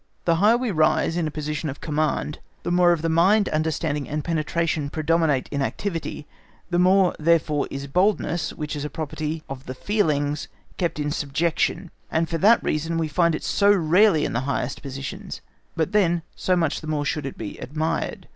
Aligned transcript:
The 0.25 0.37
higher 0.37 0.57
we 0.57 0.71
rise 0.71 1.15
in 1.15 1.27
a 1.27 1.29
position 1.29 1.69
of 1.69 1.79
command, 1.79 2.39
the 2.63 2.71
more 2.71 2.91
of 2.91 3.03
the 3.03 3.07
mind, 3.07 3.47
understanding, 3.49 4.09
and 4.09 4.23
penetration 4.23 4.89
predominate 4.89 5.47
in 5.51 5.61
activity, 5.61 6.25
the 6.71 6.79
more 6.79 7.15
therefore 7.19 7.67
is 7.69 7.85
boldness, 7.85 8.51
which 8.53 8.75
is 8.75 8.83
a 8.83 8.89
property 8.89 9.43
of 9.47 9.67
the 9.67 9.75
feelings, 9.75 10.47
kept 10.79 10.97
in 10.99 11.11
subjection, 11.11 11.91
and 12.09 12.29
for 12.29 12.39
that 12.39 12.63
reason 12.63 12.97
we 12.97 13.07
find 13.07 13.35
it 13.35 13.43
so 13.43 13.71
rarely 13.71 14.25
in 14.25 14.33
the 14.33 14.39
highest 14.49 14.81
positions, 14.81 15.41
but 15.75 15.91
then, 15.91 16.23
so 16.35 16.55
much 16.55 16.81
the 16.81 16.87
more 16.87 17.05
should 17.05 17.27
it 17.27 17.37
be 17.37 17.59
admired. 17.59 18.27